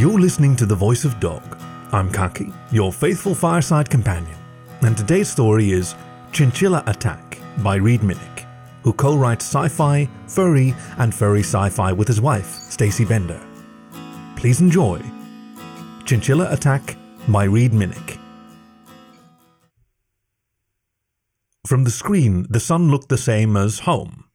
[0.00, 1.58] You're listening to The Voice of Dog.
[1.92, 4.38] I'm Khaki, your faithful fireside companion,
[4.80, 5.94] and today's story is
[6.32, 8.46] Chinchilla Attack by Reid Minnich,
[8.82, 13.38] who co writes sci fi, furry, and furry sci fi with his wife, Stacy Bender.
[14.36, 15.02] Please enjoy
[16.06, 16.96] Chinchilla Attack
[17.28, 18.18] by Reid Minnich.
[21.66, 24.29] From the screen, the sun looked the same as home.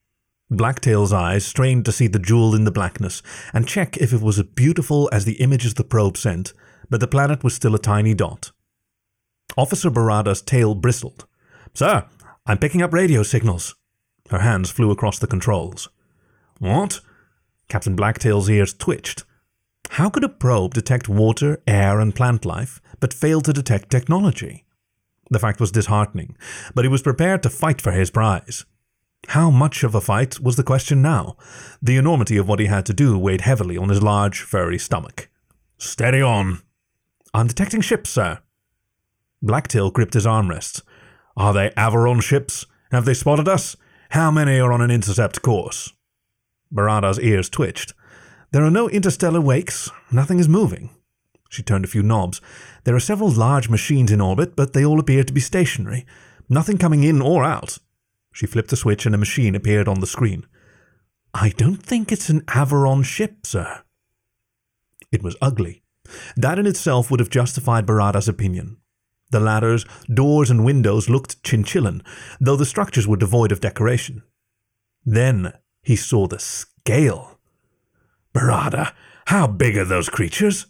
[0.55, 3.21] Blacktail's eyes strained to see the jewel in the blackness
[3.53, 6.53] and check if it was as beautiful as the images the probe sent,
[6.89, 8.51] but the planet was still a tiny dot.
[9.57, 11.25] Officer Barada's tail bristled.
[11.73, 12.05] Sir,
[12.45, 13.75] I'm picking up radio signals.
[14.29, 15.89] Her hands flew across the controls.
[16.59, 17.01] What?
[17.67, 19.23] Captain Blacktail's ears twitched.
[19.91, 24.65] How could a probe detect water, air, and plant life, but fail to detect technology?
[25.29, 26.37] The fact was disheartening,
[26.73, 28.65] but he was prepared to fight for his prize.
[29.29, 31.35] How much of a fight was the question now?
[31.81, 35.29] The enormity of what he had to do weighed heavily on his large, furry stomach.
[35.77, 36.61] Steady on.
[37.33, 38.39] I'm detecting ships, sir.
[39.41, 40.81] Blacktail gripped his armrests.
[41.35, 42.65] Are they Acheron ships?
[42.91, 43.75] Have they spotted us?
[44.11, 45.91] How many are on an intercept course?
[46.73, 47.93] Barada's ears twitched.
[48.51, 49.89] There are no interstellar wakes.
[50.11, 50.91] Nothing is moving.
[51.49, 52.41] She turned a few knobs.
[52.85, 56.05] There are several large machines in orbit, but they all appear to be stationary.
[56.47, 57.79] Nothing coming in or out.
[58.35, 60.45] She flipped a switch and a machine appeared on the screen.
[61.33, 63.83] I don't think it's an Acheron ship, sir.
[65.09, 65.83] It was ugly.
[66.35, 68.75] That in itself would have justified Barada's opinion.
[69.31, 72.01] The ladders, doors, and windows looked chinchillan,
[72.41, 74.21] though the structures were devoid of decoration.
[75.05, 77.39] Then he saw the scale.
[78.33, 78.91] Barada,
[79.27, 80.65] how big are those creatures?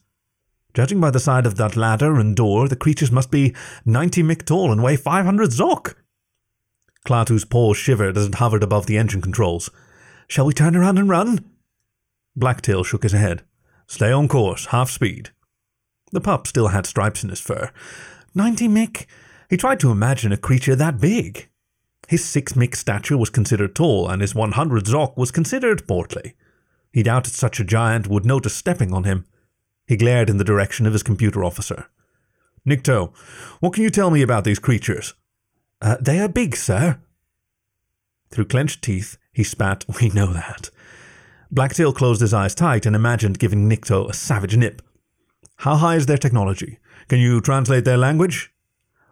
[0.76, 3.56] Judging by the size of that ladder and door, the creatures must be
[3.86, 5.96] 90 mick tall and weigh 500 zok.
[7.06, 9.70] Klaatu's paws shivered as it hovered above the engine controls.
[10.28, 11.46] Shall we turn around and run?
[12.36, 13.44] Blacktail shook his head.
[13.88, 15.30] Stay on course, half speed.
[16.12, 17.72] The pup still had stripes in his fur.
[18.34, 19.06] Ninety mick?
[19.50, 21.48] He tried to imagine a creature that big.
[22.08, 26.34] His six mick stature was considered tall, and his one hundred zok was considered portly.
[26.92, 29.26] He doubted such a giant would notice stepping on him.
[29.88, 31.88] He glared in the direction of his computer officer.
[32.68, 33.16] Nikto,
[33.60, 35.14] what can you tell me about these creatures?
[35.86, 36.98] Uh, they are big, sir.
[38.32, 40.72] Through clenched teeth, he spat, We know that.
[41.52, 44.82] Blacktail closed his eyes tight and imagined giving Nikto a savage nip.
[45.58, 46.80] How high is their technology?
[47.08, 48.52] Can you translate their language?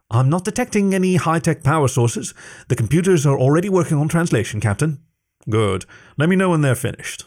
[0.10, 2.34] I'm not detecting any high tech power sources.
[2.70, 4.98] The computers are already working on translation, Captain.
[5.48, 5.86] Good.
[6.18, 7.26] Let me know when they're finished.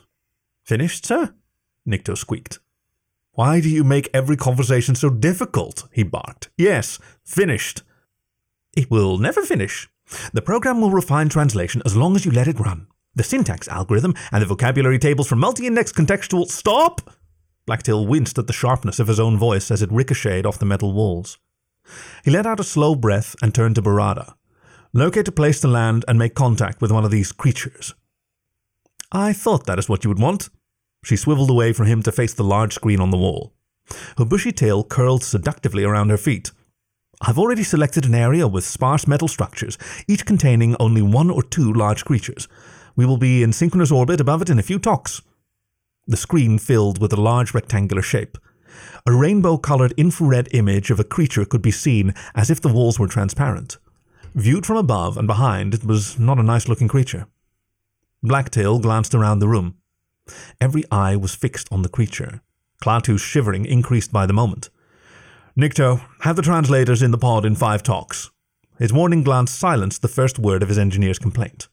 [0.64, 1.34] Finished, sir?
[1.88, 2.58] Nikto squeaked.
[3.30, 5.84] Why do you make every conversation so difficult?
[5.92, 6.48] he barked.
[6.58, 7.82] Yes, finished.
[8.76, 9.88] It will never finish.
[10.34, 12.86] The program will refine translation as long as you let it run.
[13.14, 17.00] The syntax algorithm and the vocabulary tables from multi-index contextual stop.
[17.64, 20.92] Blacktail winced at the sharpness of his own voice as it ricocheted off the metal
[20.92, 21.38] walls.
[22.22, 24.34] He let out a slow breath and turned to Barada.
[24.92, 27.94] Locate a place to land and make contact with one of these creatures.
[29.10, 30.50] I thought that is what you would want.
[31.02, 33.54] She swiveled away from him to face the large screen on the wall.
[34.18, 36.50] Her bushy tail curled seductively around her feet.
[37.22, 41.72] I've already selected an area with sparse metal structures, each containing only one or two
[41.72, 42.46] large creatures.
[42.94, 45.22] We will be in synchronous orbit above it in a few talks.
[46.06, 48.36] The screen filled with a large rectangular shape.
[49.06, 52.98] A rainbow colored infrared image of a creature could be seen as if the walls
[52.98, 53.78] were transparent.
[54.34, 57.26] Viewed from above and behind, it was not a nice looking creature.
[58.22, 59.76] Blacktail glanced around the room.
[60.60, 62.42] Every eye was fixed on the creature.
[62.82, 64.68] Klaatu's shivering increased by the moment.
[65.58, 68.30] Nikto, have the translators in the pod in five talks.
[68.78, 71.68] His warning glance silenced the first word of his engineer's complaint.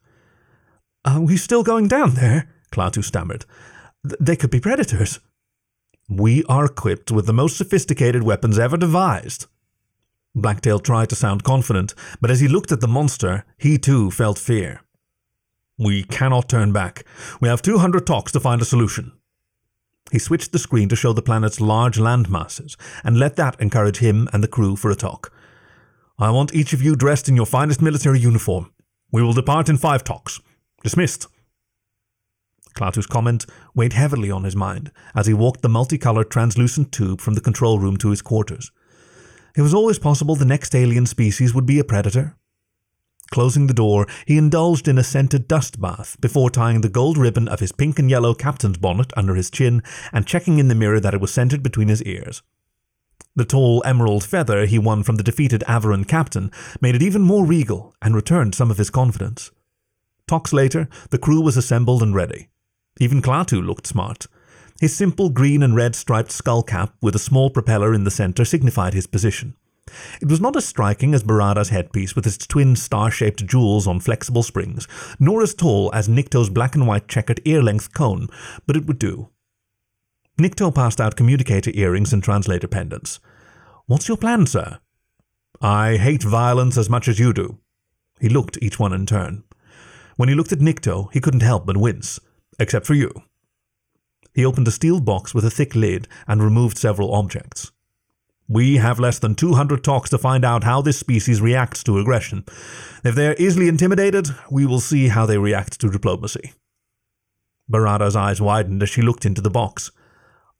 [1.04, 2.48] Are we still going down there?
[2.72, 3.46] Klaatu stammered.
[4.22, 5.20] They could be predators.
[6.08, 9.48] We are equipped with the most sophisticated weapons ever devised.
[10.34, 14.40] Blacktail tried to sound confident, but as he looked at the monster, he too felt
[14.40, 14.82] fear.
[15.78, 17.04] We cannot turn back.
[17.42, 19.12] We have 200 talks to find a solution.
[20.12, 23.98] He switched the screen to show the planet's large land masses and let that encourage
[23.98, 25.32] him and the crew for a talk.
[26.20, 28.72] I want each of you dressed in your finest military uniform.
[29.12, 30.40] We will depart in five talks.
[30.84, 31.28] Dismissed.
[32.76, 33.46] Klaatu's comment
[33.76, 37.80] weighed heavily on his mind as he walked the multicolored translucent tube from the control
[37.80, 38.72] room to his quarters.
[39.56, 42.36] It was always possible the next alien species would be a predator,
[43.34, 47.48] Closing the door, he indulged in a scented dust bath before tying the gold ribbon
[47.48, 49.82] of his pink and yellow captain's bonnet under his chin
[50.12, 52.44] and checking in the mirror that it was centered between his ears.
[53.36, 57.44] The tall emerald feather he won from the defeated Acheron captain made it even more
[57.44, 59.50] regal and returned some of his confidence.
[60.28, 62.50] Talks later, the crew was assembled and ready.
[63.00, 64.28] Even Klaatu looked smart.
[64.80, 68.46] His simple green and red striped skull cap with a small propeller in the center
[68.46, 69.56] signified his position.
[70.22, 74.00] It was not as striking as Barada's headpiece with its twin star shaped jewels on
[74.00, 74.88] flexible springs,
[75.20, 78.28] nor as tall as Nikto's black and white checkered ear length cone,
[78.66, 79.30] but it would do.
[80.40, 83.20] Nikto passed out communicator earrings and translator pendants.
[83.86, 84.80] What's your plan, sir?
[85.62, 87.60] I hate violence as much as you do.
[88.20, 89.44] He looked each one in turn.
[90.16, 92.20] When he looked at Nikto, he couldn't help but wince,
[92.60, 93.12] except for you.
[94.34, 97.72] He opened a steel box with a thick lid and removed several objects.
[98.48, 102.44] We have less than 200 talks to find out how this species reacts to aggression.
[103.04, 106.54] If they are easily intimidated, we will see how they react to diplomacy.
[107.72, 109.92] Barada's eyes widened as she looked into the box.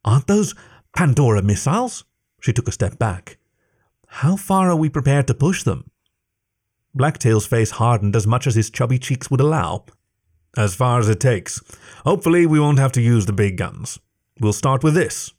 [0.06, 0.56] Aren't those
[0.96, 2.06] Pandora missiles?
[2.40, 3.38] She took a step back.
[4.08, 5.90] How far are we prepared to push them?
[6.96, 9.86] Blacktail's face hardened as much as his chubby cheeks would allow.
[10.56, 11.62] As far as it takes.
[12.06, 14.00] Hopefully, we won't have to use the big guns.
[14.40, 15.34] We'll start with this.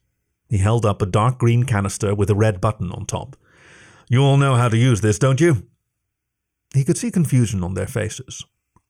[0.49, 3.37] He held up a dark green canister with a red button on top.
[4.09, 5.67] You all know how to use this, don't you?
[6.75, 8.45] He could see confusion on their faces.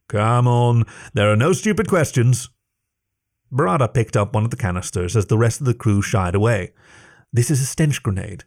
[0.09, 2.51] Come on, there are no stupid questions.
[3.53, 6.73] Barada picked up one of the canisters as the rest of the crew shied away.
[7.33, 8.45] This is a stench grenade.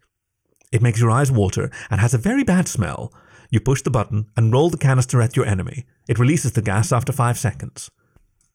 [0.71, 3.13] It makes your eyes water and has a very bad smell.
[3.50, 5.86] You push the button and roll the canister at your enemy.
[6.09, 7.89] It releases the gas after five seconds.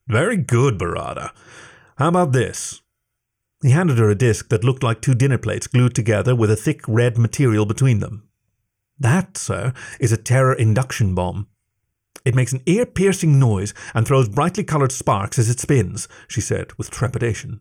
[0.06, 1.31] Very good, Barada.
[1.96, 2.82] How about this?
[3.62, 6.56] He handed her a disc that looked like two dinner plates glued together with a
[6.56, 8.29] thick red material between them.
[8.99, 11.47] That, sir, is a terror induction bomb.
[12.25, 16.41] It makes an ear piercing noise and throws brightly coloured sparks as it spins, she
[16.41, 17.61] said with trepidation.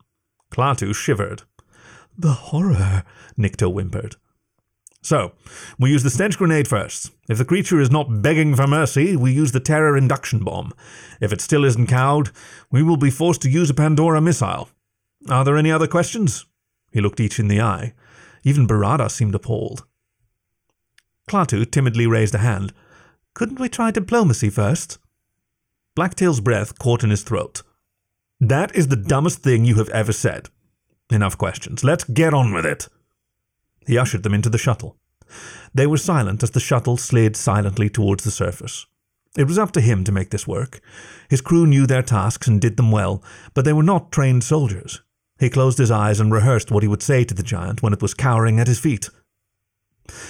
[0.52, 1.44] Klaatu shivered.
[2.18, 3.04] The horror,
[3.38, 4.16] Nikto whimpered.
[5.04, 5.32] So,
[5.80, 7.12] we use the stench grenade first.
[7.28, 10.74] If the creature is not begging for mercy, we use the terror induction bomb.
[11.20, 12.30] If it still isn't cowed,
[12.72, 14.70] we will be forced to use a Pandora missile.
[15.30, 16.46] Are there any other questions?
[16.92, 17.94] He looked each in the eye.
[18.44, 19.86] Even Barada seemed appalled.
[21.30, 22.74] Klaatu timidly raised a hand.
[23.34, 24.98] Couldn't we try diplomacy first?
[25.96, 27.62] Blacktail's breath caught in his throat.
[28.40, 30.50] That is the dumbest thing you have ever said.
[31.12, 31.84] Enough questions.
[31.84, 32.88] Let's get on with it.
[33.86, 34.98] He ushered them into the shuttle.
[35.74, 38.86] They were silent as the shuttle slid silently towards the surface.
[39.38, 40.82] It was up to him to make this work.
[41.30, 45.02] His crew knew their tasks and did them well, but they were not trained soldiers.
[45.42, 48.02] He closed his eyes and rehearsed what he would say to the giant when it
[48.02, 49.10] was cowering at his feet.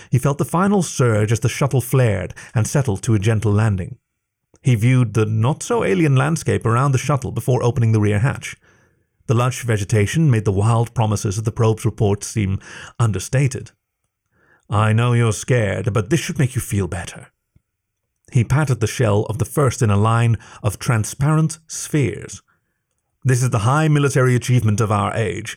[0.10, 3.98] He felt the final surge as the shuttle flared and settled to a gentle landing.
[4.62, 8.56] He viewed the not so alien landscape around the shuttle before opening the rear hatch.
[9.28, 12.60] The lush vegetation made the wild promises of the probe's report seem
[12.98, 13.72] understated.
[14.70, 17.28] I know you're scared, but this should make you feel better.
[18.32, 22.42] He patted the shell of the first in a line of transparent spheres.
[23.24, 25.56] This is the high military achievement of our age.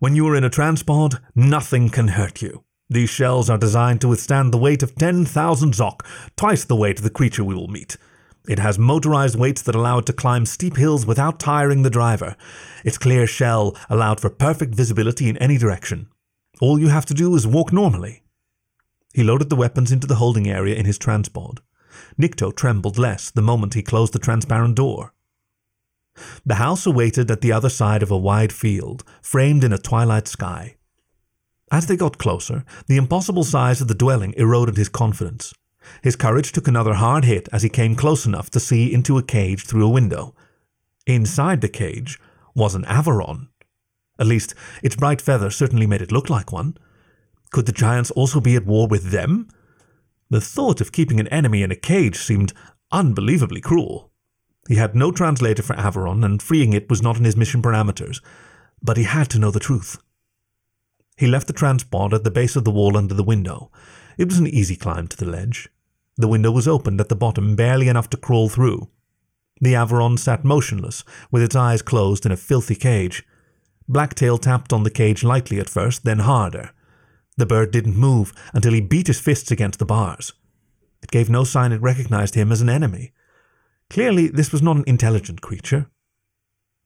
[0.00, 2.64] When you are in a transport, nothing can hurt you.
[2.90, 6.00] These shells are designed to withstand the weight of 10,000 Zok,
[6.36, 7.96] twice the weight of the creature we will meet.
[8.46, 12.36] It has motorized weights that allow it to climb steep hills without tiring the driver.
[12.84, 16.08] Its clear shell allowed for perfect visibility in any direction.
[16.60, 18.24] All you have to do is walk normally.
[19.14, 21.60] He loaded the weapons into the holding area in his transport.
[22.20, 25.14] Nikto trembled less the moment he closed the transparent door.
[26.44, 30.28] The house awaited at the other side of a wide field, framed in a twilight
[30.28, 30.76] sky.
[31.70, 35.52] As they got closer, the impossible size of the dwelling eroded his confidence.
[36.02, 39.22] His courage took another hard hit as he came close enough to see into a
[39.22, 40.34] cage through a window.
[41.06, 42.18] Inside the cage
[42.54, 43.48] was an Averron.
[44.18, 46.76] At least, its bright feather certainly made it look like one.
[47.50, 49.48] Could the giants also be at war with them?
[50.30, 52.52] The thought of keeping an enemy in a cage seemed
[52.90, 54.10] unbelievably cruel.
[54.68, 58.20] He had no translator for Averron, and freeing it was not in his mission parameters,
[58.82, 59.98] but he had to know the truth.
[61.16, 63.70] He left the transpod at the base of the wall under the window.
[64.18, 65.68] It was an easy climb to the ledge.
[66.16, 68.88] The window was opened at the bottom, barely enough to crawl through.
[69.60, 73.24] The Averron sat motionless, with its eyes closed in a filthy cage.
[73.88, 76.70] Blacktail tapped on the cage lightly at first, then harder.
[77.36, 80.32] The bird didn't move until he beat his fists against the bars.
[81.02, 83.12] It gave no sign it recognized him as an enemy.
[83.90, 85.90] Clearly, this was not an intelligent creature.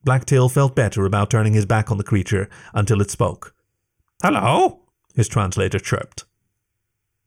[0.03, 3.53] Blacktail felt better about turning his back on the creature until it spoke.
[4.23, 4.81] Hello?
[5.13, 6.25] His translator chirped.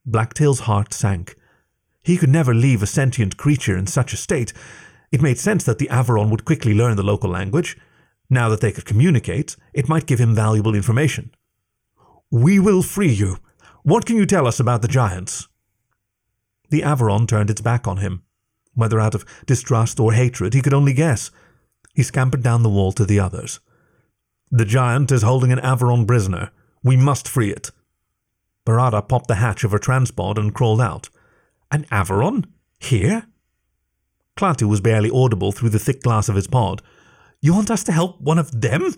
[0.07, 1.37] Blacktail's heart sank.
[2.03, 4.53] He could never leave a sentient creature in such a state.
[5.13, 7.77] It made sense that the Averron would quickly learn the local language.
[8.29, 11.31] Now that they could communicate, it might give him valuable information.
[12.31, 13.39] We will free you.
[13.85, 15.49] What can you tell us about the giants?
[16.71, 18.24] The Averron turned its back on him.
[18.75, 21.31] Whether out of distrust or hatred, he could only guess.
[21.95, 23.61] He scampered down the wall to the others.
[24.51, 26.51] The giant is holding an Averon prisoner.
[26.83, 27.71] We must free it.
[28.67, 31.09] Barada popped the hatch of her transpod and crawled out.
[31.71, 32.47] An Averon?
[32.79, 33.27] Here?
[34.37, 36.83] Klaatu was barely audible through the thick glass of his pod.
[37.41, 38.95] You want us to help one of them?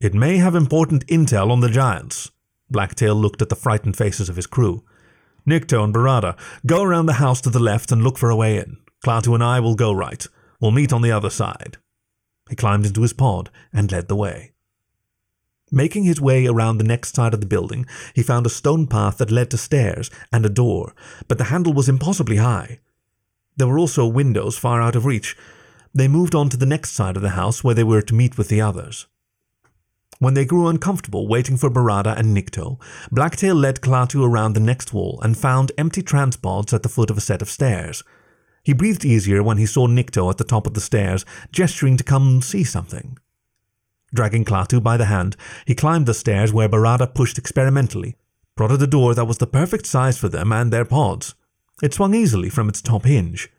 [0.00, 2.30] It may have important intel on the giants.
[2.70, 4.84] Blacktail looked at the frightened faces of his crew.
[5.46, 8.56] Nikto and Barada, go around the house to the left and look for a way
[8.56, 8.78] in.
[9.04, 10.26] Klaatu and I will go right.
[10.60, 11.76] We'll meet on the other side.
[12.48, 14.52] He climbed into his pod and led the way.
[15.70, 17.84] Making his way around the next side of the building,
[18.14, 20.94] he found a stone path that led to stairs and a door,
[21.26, 22.80] but the handle was impossibly high.
[23.56, 25.36] There were also windows far out of reach.
[25.92, 28.38] They moved on to the next side of the house where they were to meet
[28.38, 29.06] with the others.
[30.18, 32.80] When they grew uncomfortable waiting for Barada and Nikto,
[33.10, 37.18] Blacktail led Klaatu around the next wall and found empty transpods at the foot of
[37.18, 38.02] a set of stairs.
[38.62, 42.04] He breathed easier when he saw Nikto at the top of the stairs, gesturing to
[42.04, 43.18] come see something.
[44.14, 48.16] Dragging Klaatu by the hand, he climbed the stairs where Barada pushed experimentally,
[48.56, 51.34] prodded a door that was the perfect size for them and their pods.
[51.82, 53.50] It swung easily from its top hinge.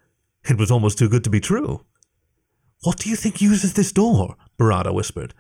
[0.50, 1.86] It was almost too good to be true.
[2.84, 4.38] What do you think uses this door?
[4.58, 5.34] Barada whispered.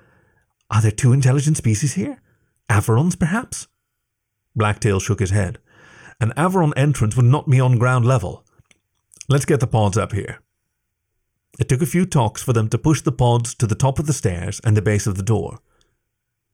[0.69, 2.21] Are there two intelligent species here?
[2.69, 3.67] Avarons, perhaps?
[4.55, 5.59] Blacktail shook his head.
[6.19, 8.45] An Avaron entrance would not be on ground level.
[9.27, 10.39] Let's get the pods up here.
[11.59, 14.07] It took a few talks for them to push the pods to the top of
[14.07, 15.59] the stairs and the base of the door.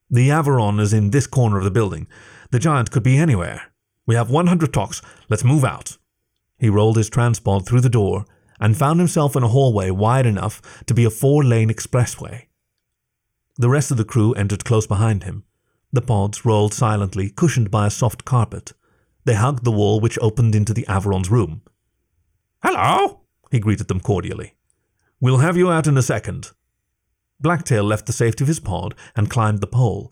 [0.10, 2.08] The Avaron is in this corner of the building.
[2.52, 3.72] The giant could be anywhere.
[4.06, 5.02] We have 100 talks.
[5.30, 5.98] Let's move out.
[6.60, 8.26] He rolled his transpod through the door
[8.60, 12.46] and found himself in a hallway wide enough to be a four lane expressway.
[13.62, 15.44] The rest of the crew entered close behind him.
[15.94, 18.74] The pods rolled silently, cushioned by a soft carpet.
[19.26, 21.62] They hugged the wall which opened into the Avaron's room.
[22.64, 24.56] Hello, he greeted them cordially.
[25.20, 26.50] We'll have you out in a second.
[27.40, 30.12] Blacktail left the safety of his pod and climbed the pole.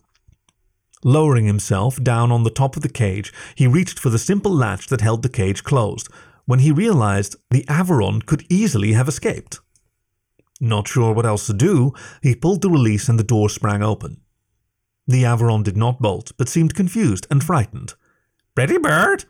[1.02, 4.86] Lowering himself down on the top of the cage, he reached for the simple latch
[4.86, 6.06] that held the cage closed,
[6.44, 9.58] when he realized the Avaron could easily have escaped.
[10.60, 14.20] Not sure what else to do, he pulled the release and the door sprang open.
[15.06, 17.94] The Avaron did not bolt, but seemed confused and frightened.
[18.56, 19.24] Ready, bird?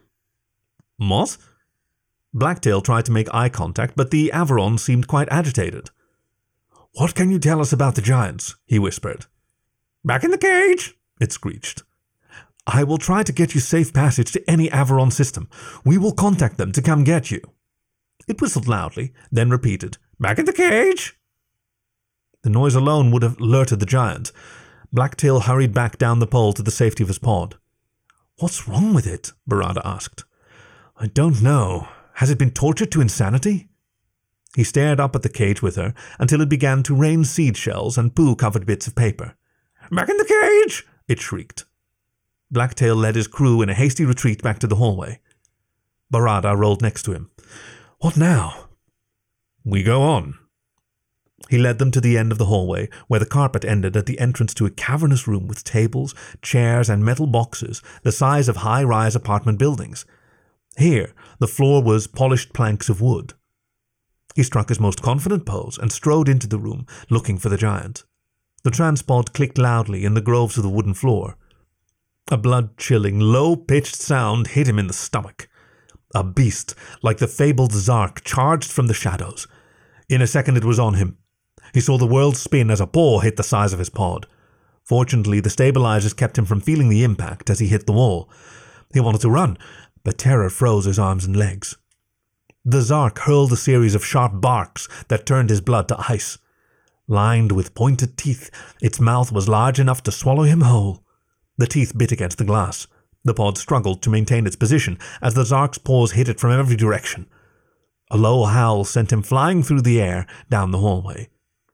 [0.99, 1.39] What?
[2.35, 5.91] Blacktail tried to make eye contact, but the Avaron seemed quite agitated.
[6.95, 8.57] What can you tell us about the giants?
[8.67, 9.27] he whispered.
[10.05, 11.85] Back in the cage, it screeched.
[12.67, 15.49] I will try to get you safe passage to any Avaron system.
[15.85, 17.41] We will contact them to come get you.
[18.29, 21.20] It whistled loudly, then repeated, Back in the cage!
[22.42, 24.32] The noise alone would have alerted the giant.
[24.92, 27.56] Blacktail hurried back down the pole to the safety of his pod.
[28.38, 29.32] What's wrong with it?
[29.49, 30.25] Barada asked.
[30.97, 31.88] I don't know.
[32.14, 33.68] Has it been tortured to insanity?
[34.56, 37.97] He stared up at the cage with her until it began to rain seed shells
[37.97, 39.35] and poo covered bits of paper.
[39.90, 40.87] Back in the cage!
[41.09, 41.64] it shrieked.
[42.50, 45.20] Blacktail led his crew in a hasty retreat back to the hallway.
[46.12, 47.30] Barada rolled next to him.
[47.99, 48.68] What now?
[49.64, 50.38] We go on.
[51.49, 54.20] He led them to the end of the hallway, where the carpet ended at the
[54.20, 58.85] entrance to a cavernous room with tables, chairs, and metal boxes the size of high
[58.85, 60.04] rise apartment buildings.
[60.76, 63.35] Here, the floor was polished planks of wood.
[64.37, 68.04] He struck his most confident pose and strode into the room, looking for the giant.
[68.62, 71.37] The transpod clicked loudly in the groves of the wooden floor.
[72.30, 75.49] A blood chilling, low pitched sound hit him in the stomach.
[76.14, 79.49] A beast, like the fabled Zark, charged from the shadows.
[80.09, 81.16] In a second it was on him.
[81.73, 84.27] He saw the world spin as a ball hit the size of his pod.
[84.85, 88.29] Fortunately, the stabilizers kept him from feeling the impact as he hit the wall.
[88.93, 89.57] He wanted to run,
[90.03, 91.77] but terror froze his arms and legs.
[92.65, 96.39] The Zark hurled a series of sharp barks that turned his blood to ice.
[97.09, 98.50] Lined with pointed teeth,
[98.83, 101.03] its mouth was large enough to swallow him whole.
[101.57, 102.87] The teeth bit against the glass.
[103.25, 106.77] The pod struggled to maintain its position as the Zark's paws hit it from every
[106.77, 107.27] direction.
[108.11, 111.29] A low howl sent him flying through the air down the hallway.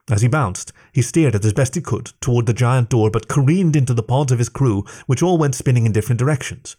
[0.08, 3.28] As he bounced, he steered it as best he could toward the giant door but
[3.28, 6.76] careened into the pods of his crew, which all went spinning in different directions.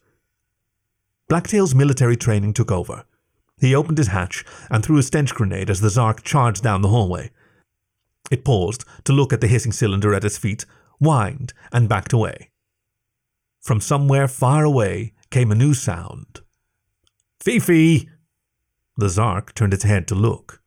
[1.27, 3.03] Blacktail's military training took over.
[3.59, 6.89] He opened his hatch and threw a stench grenade as the Zark charged down the
[6.89, 7.31] hallway.
[8.31, 10.65] It paused to look at the hissing cylinder at its feet,
[10.99, 12.51] whined, and backed away.
[13.61, 16.41] From somewhere far away came a new sound.
[17.41, 18.09] Fifi!
[18.95, 20.61] The Zark turned its head to look.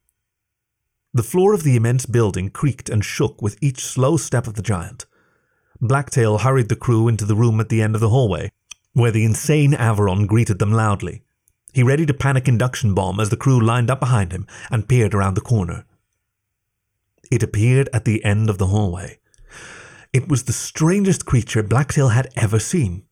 [1.13, 4.63] The floor of the immense building creaked and shook with each slow step of the
[4.63, 5.07] giant.
[5.81, 8.53] Blacktail hurried the crew into the room at the end of the hallway,
[8.93, 11.23] where the insane Avaron greeted them loudly.
[11.73, 15.13] He readied a panic induction bomb as the crew lined up behind him and peered
[15.13, 15.85] around the corner.
[17.31, 19.19] It appeared at the end of the hallway.
[20.13, 23.05] It was the strangest creature Blacktail had ever seen.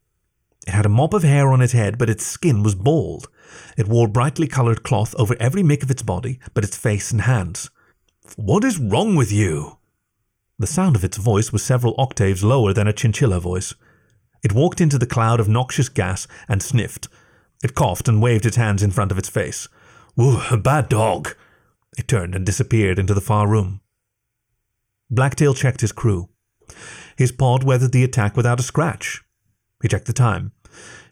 [0.67, 3.28] It had a mop of hair on its head, but its skin was bald.
[3.76, 7.23] It wore brightly coloured cloth over every mick of its body but its face and
[7.23, 7.71] hands.
[8.37, 9.78] What is wrong with you?
[10.58, 13.75] The sound of its voice was several octaves lower than a chinchilla voice.
[14.42, 17.08] It walked into the cloud of noxious gas and sniffed.
[17.62, 19.68] It coughed and waved its hands in front of its face.
[20.20, 21.35] Ooh, a bad dog.
[21.97, 23.80] It turned and disappeared into the far room.
[25.11, 26.28] Blacktail checked his crew.
[27.16, 29.23] His pod weathered the attack without a scratch.
[29.82, 30.52] He checked the time.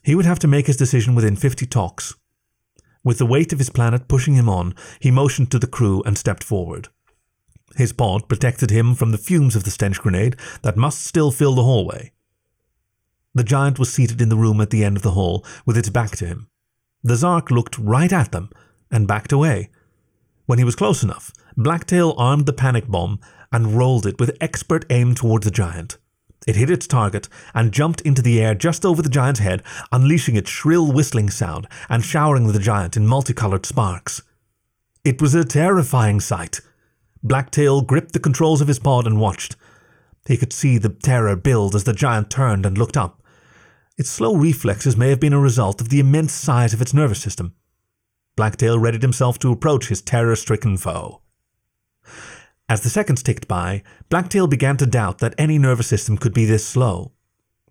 [0.02, 2.14] He would have to make his decision within 50 talks.
[3.02, 6.18] With the weight of his planet pushing him on, he motioned to the crew and
[6.18, 6.88] stepped forward.
[7.76, 11.54] His pod protected him from the fumes of the stench grenade that must still fill
[11.54, 12.12] the hallway.
[13.34, 15.90] The giant was seated in the room at the end of the hall, with its
[15.90, 16.48] back to him.
[17.02, 18.50] The Zark looked right at them
[18.90, 19.68] and backed away.
[20.46, 23.20] When he was close enough, Blacktail armed the panic bomb
[23.52, 25.98] and rolled it with expert aim toward the giant.
[26.46, 30.36] It hit its target and jumped into the air just over the giant's head, unleashing
[30.36, 34.22] its shrill whistling sound and showering the giant in multicolored sparks.
[35.04, 36.60] It was a terrifying sight.
[37.26, 39.56] Blacktail gripped the controls of his pod and watched.
[40.26, 43.20] He could see the terror build as the giant turned and looked up.
[43.98, 47.20] Its slow reflexes may have been a result of the immense size of its nervous
[47.20, 47.54] system.
[48.36, 51.20] Blacktail readied himself to approach his terror stricken foe.
[52.68, 56.44] As the seconds ticked by, Blacktail began to doubt that any nervous system could be
[56.44, 57.12] this slow.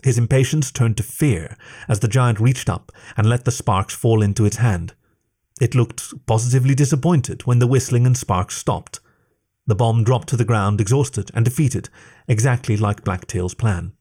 [0.03, 1.55] His impatience turned to fear
[1.87, 4.95] as the giant reached up and let the sparks fall into its hand.
[5.61, 8.99] It looked positively disappointed when the whistling and sparks stopped.
[9.67, 11.89] The bomb dropped to the ground exhausted and defeated,
[12.27, 13.93] exactly like Blacktail's plan.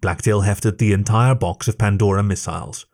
[0.00, 2.86] Blacktail hefted the entire box of Pandora missiles.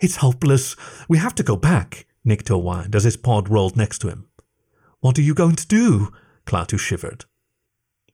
[0.00, 0.76] It's hopeless.
[1.08, 4.28] We have to go back, Nikto whined as his pod rolled next to him.
[5.00, 6.12] What are you going to do?
[6.46, 7.24] Klaatu shivered.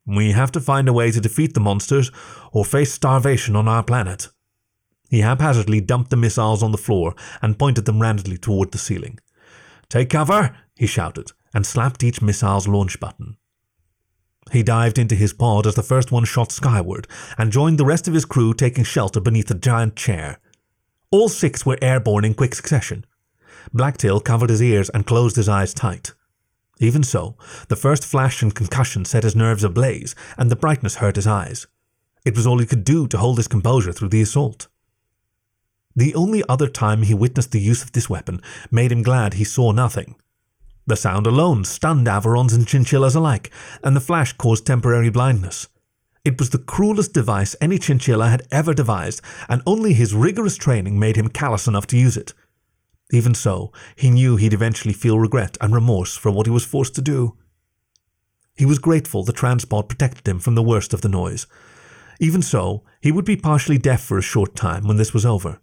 [0.07, 2.11] We have to find a way to defeat the monsters
[2.53, 4.29] or face starvation on our planet.
[5.11, 9.19] He haphazardly dumped the missiles on the floor and pointed them randomly toward the ceiling.
[9.89, 13.37] Take cover, he shouted, and slapped each missile's launch button.
[14.53, 17.07] He dived into his pod as the first one shot skyward
[17.39, 20.39] and joined the rest of his crew taking shelter beneath a giant chair.
[21.11, 23.05] All six were airborne in quick succession.
[23.73, 26.15] Blacktail covered his ears and closed his eyes tight.
[26.79, 27.37] Even so,
[27.69, 31.67] the first flash and concussion set his nerves ablaze, and the brightness hurt his eyes.
[32.25, 34.69] It was all he could do to hold his composure through the assault.
[35.95, 39.45] The only other time he witnessed the use of this weapon made him glad he
[39.45, 40.17] saw nothing.
[40.91, 43.53] The sound alone stunned Averons and chinchillas alike,
[43.85, 45.69] and the flash caused temporary blindness.
[46.25, 50.99] It was the cruelest device any chinchilla had ever devised, and only his rigorous training
[50.99, 52.35] made him callous enough to use it.
[53.13, 56.97] Even so, he knew he'd eventually feel regret and remorse for what he was forced
[56.97, 57.37] to do.
[58.57, 61.47] He was grateful the transport protected him from the worst of the noise.
[62.19, 65.61] Even so, he would be partially deaf for a short time when this was over.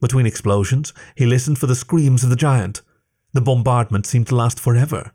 [0.00, 2.80] Between explosions, he listened for the screams of the giant.
[3.34, 5.12] The bombardment seemed to last forever.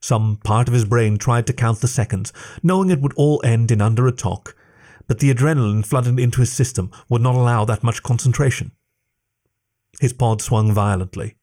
[0.00, 3.70] Some part of his brain tried to count the seconds, knowing it would all end
[3.70, 4.54] in under a talk,
[5.08, 8.70] but the adrenaline flooded into his system would not allow that much concentration.
[10.00, 11.36] His pod swung violently.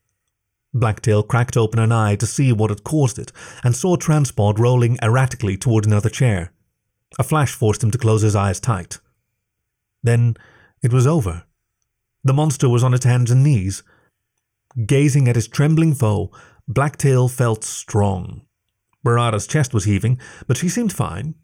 [0.73, 3.31] Blacktail cracked open an eye to see what had caused it
[3.63, 6.53] and saw Transpod rolling erratically toward another chair.
[7.19, 8.99] A flash forced him to close his eyes tight.
[10.03, 10.35] Then
[10.81, 11.43] it was over.
[12.23, 13.83] The monster was on its hands and knees.
[14.85, 16.31] Gazing at his trembling foe,
[16.67, 18.41] Blacktail felt strong.
[19.05, 21.35] Barada's chest was heaving, but she seemed fine.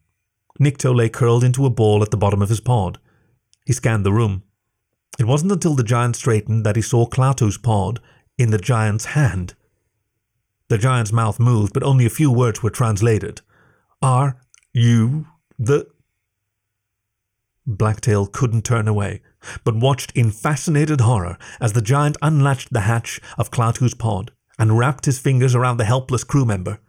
[0.60, 3.00] Nikto lay curled into a ball at the bottom of his pod.
[3.66, 4.44] He scanned the room.
[5.20, 8.00] It wasn't until the giant straightened that he saw Klaatu's pod
[8.38, 9.56] in the giant's hand.
[10.70, 13.42] The giant's mouth moved, but only a few words were translated.
[14.02, 14.40] Are
[14.74, 15.88] you the.
[17.66, 19.22] Blacktail couldn't turn away,
[19.64, 24.78] but watched in fascinated horror as the giant unlatched the hatch of Klaatu's pod and
[24.78, 26.80] wrapped his fingers around the helpless crew member.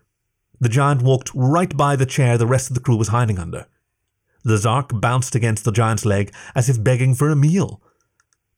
[0.61, 3.66] The giant walked right by the chair the rest of the crew was hiding under.
[4.44, 7.83] The Zark bounced against the giant's leg as if begging for a meal.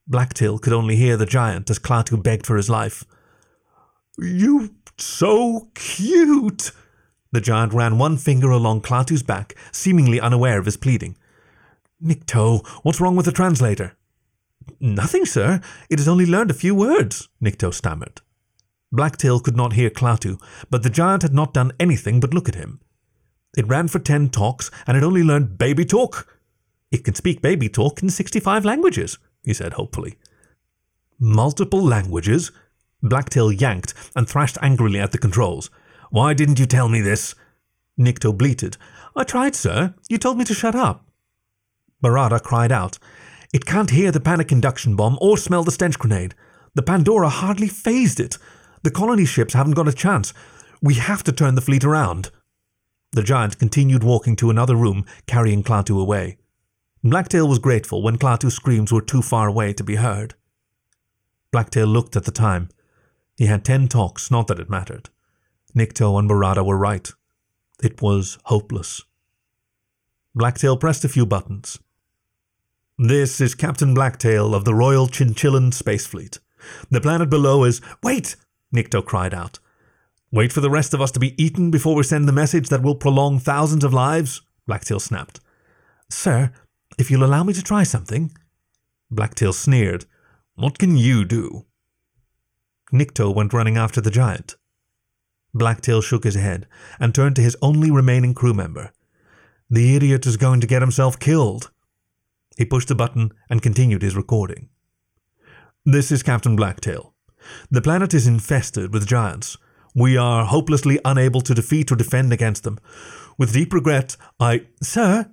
[0.07, 3.05] Blacktail could only hear the giant as Klaatu begged for his life.
[4.19, 6.73] You so cute!
[7.33, 11.17] The giant ran one finger along Klaatu's back, seemingly unaware of his pleading.
[12.03, 13.97] Nikto, what's wrong with the translator?
[14.79, 15.61] Nothing, sir.
[15.89, 18.21] It has only learned a few words, Nikto stammered.
[18.93, 22.55] Blacktail could not hear Klaatu, but the giant had not done anything but look at
[22.55, 22.81] him.
[23.57, 26.39] It ran for ten talks, and had only learned baby talk.
[26.91, 30.17] It can speak baby talk in sixty-five languages he said hopefully.
[31.19, 32.53] Multiple languages?
[33.03, 35.71] Blacktail yanked and thrashed angrily at the controls.
[36.11, 37.35] Why didn't you tell me this?
[37.99, 38.77] Nikto bleated.
[39.17, 39.95] I tried, sir.
[40.09, 41.05] You told me to shut up.
[42.03, 42.99] Barada cried out.
[43.53, 46.35] It can't hear the panic induction bomb or smell the stench grenade.
[46.75, 48.39] The Pandora hardly phased it.
[48.83, 50.33] The colony ships haven't got a chance.
[50.81, 52.31] We have to turn the fleet around.
[53.13, 56.39] The giant continued walking to another room, carrying Klaatu away.
[57.03, 60.35] Blacktail was grateful when Klaatu's screams were too far away to be heard.
[61.51, 62.69] Blacktail looked at the time.
[63.37, 65.09] He had ten talks, not that it mattered.
[65.75, 67.11] Nikto and Barada were right.
[67.83, 69.03] It was hopeless.
[70.35, 71.79] Blacktail pressed a few buttons.
[73.03, 76.39] This is Captain Blacktail of the Royal Chinchillan Space Fleet.
[76.91, 77.81] The planet below is.
[78.03, 78.37] Wait!
[78.77, 79.59] Nikto cried out.
[80.31, 82.83] Wait for the rest of us to be eaten before we send the message that
[82.83, 84.43] will prolong thousands of lives?
[84.67, 85.41] Blacktail snapped.
[86.11, 86.53] Sir,
[86.99, 88.33] if you'll allow me to try something.
[89.11, 90.05] Blacktail sneered.
[90.57, 91.65] What can you do?
[92.93, 94.57] Nikto went running after the giant.
[95.55, 96.67] Blacktail shook his head
[96.99, 98.93] and turned to his only remaining crew member.
[99.71, 101.71] The idiot is going to get himself killed.
[102.57, 104.69] He pushed a button and continued his recording.
[105.85, 107.15] This is Captain Blacktail.
[107.71, 109.57] The planet is infested with giants.
[109.95, 112.79] We are hopelessly unable to defeat or defend against them.
[113.39, 114.67] With deep regret, I.
[114.83, 115.31] Sir?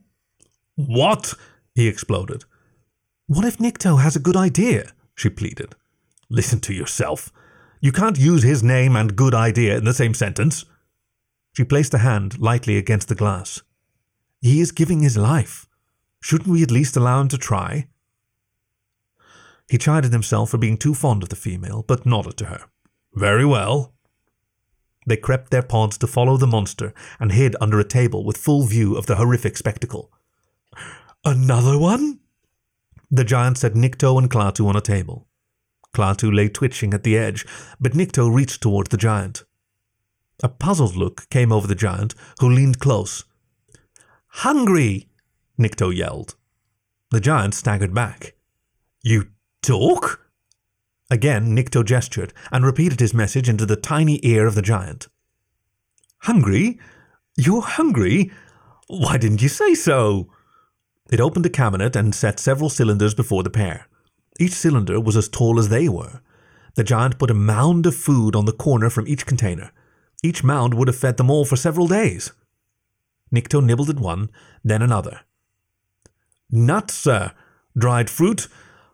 [0.75, 1.33] What?
[1.75, 2.45] He exploded.
[3.27, 4.93] What if Nikto has a good idea?
[5.15, 5.75] She pleaded.
[6.29, 7.31] Listen to yourself.
[7.81, 10.65] You can't use his name and good idea in the same sentence.
[11.53, 13.61] She placed a hand lightly against the glass.
[14.41, 15.66] He is giving his life.
[16.21, 17.87] Shouldn't we at least allow him to try?
[19.69, 22.65] He chided himself for being too fond of the female, but nodded to her.
[23.13, 23.93] Very well.
[25.05, 28.63] They crept their pods to follow the monster and hid under a table with full
[28.65, 30.11] view of the horrific spectacle.
[31.23, 32.19] Another one?
[33.09, 35.27] The giant set Nikto and Klaatu on a table.
[35.93, 37.45] Klaatu lay twitching at the edge,
[37.79, 39.43] but Nikto reached toward the giant.
[40.43, 43.23] A puzzled look came over the giant, who leaned close.
[44.27, 45.09] Hungry!
[45.59, 46.35] Nikto yelled.
[47.11, 48.33] The giant staggered back.
[49.01, 49.27] You
[49.61, 50.27] talk?
[51.09, 55.07] Again, Nikto gestured and repeated his message into the tiny ear of the giant.
[56.19, 56.79] Hungry?
[57.37, 58.31] You're hungry?
[58.87, 60.29] Why didn't you say so?
[61.09, 63.87] It opened a cabinet and set several cylinders before the pair.
[64.39, 66.21] Each cylinder was as tall as they were.
[66.75, 69.71] The giant put a mound of food on the corner from each container.
[70.23, 72.33] Each mound would have fed them all for several days.
[73.33, 74.29] Nikto nibbled at one,
[74.63, 75.21] then another.
[76.49, 77.31] Nuts, sir.
[77.77, 78.47] Dried fruit.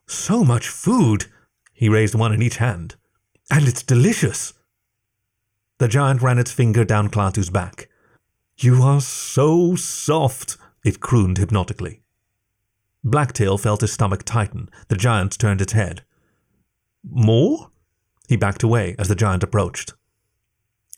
[0.07, 1.25] So much food.
[1.73, 2.95] He raised one in each hand.
[3.51, 4.53] And it's delicious.
[5.79, 7.89] The giant ran its finger down Klaatu's back.
[8.57, 12.01] You are so soft, it crooned hypnotically.
[13.03, 14.69] Blacktail felt his stomach tighten.
[14.87, 16.03] The giant turned its head.
[17.03, 17.69] More?
[18.29, 19.93] He backed away as the giant approached.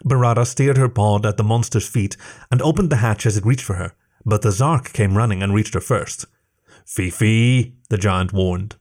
[0.04, 2.16] Barada steered her pod at the monster's feet
[2.52, 3.94] and opened the hatch as it reached for her,
[4.26, 6.26] but the Zark came running and reached her first.
[6.86, 8.76] Fifi, the giant warned.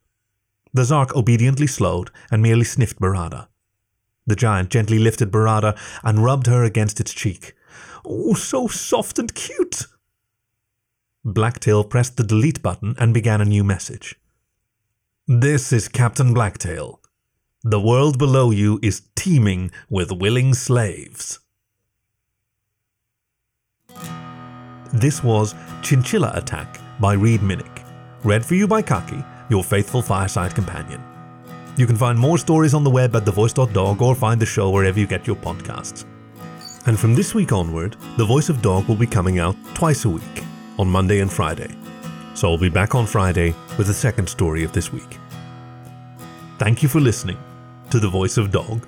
[0.72, 3.48] The Zark obediently slowed and merely sniffed Barada.
[4.26, 7.54] The giant gently lifted Barada and rubbed her against its cheek.
[8.04, 9.86] Oh, so soft and cute!
[11.24, 14.16] Blacktail pressed the delete button and began a new message.
[15.26, 17.00] This is Captain Blacktail.
[17.62, 21.38] The world below you is teeming with willing slaves.
[24.92, 27.73] This was Chinchilla Attack by Reid Minnich,
[28.24, 31.02] read for you by Khaki, your faithful fireside companion.
[31.76, 34.98] You can find more stories on the web at thevoice.dog or find the show wherever
[34.98, 36.04] you get your podcasts.
[36.87, 40.10] And from this week onward, The Voice of Dog will be coming out twice a
[40.10, 40.44] week
[40.78, 41.74] on Monday and Friday.
[42.34, 45.18] So I'll be back on Friday with the second story of this week.
[46.58, 47.38] Thank you for listening
[47.90, 48.87] to The Voice of Dog.